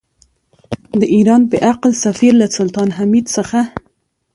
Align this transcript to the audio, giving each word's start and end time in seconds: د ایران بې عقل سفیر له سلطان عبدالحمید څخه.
د 0.99 1.01
ایران 1.15 1.41
بې 1.49 1.57
عقل 1.71 1.91
سفیر 2.05 2.33
له 2.41 2.47
سلطان 2.57 2.87
عبدالحمید 2.91 3.25
څخه. 3.35 3.59